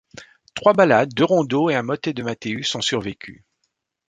Trois 0.55 0.73
ballades, 0.73 1.13
deux 1.13 1.25
rondeaux 1.25 1.69
et 1.69 1.75
un 1.75 1.83
motet 1.83 2.11
de 2.11 2.23
Matheus 2.23 2.63
ont 2.73 2.81
survécu. 2.81 3.45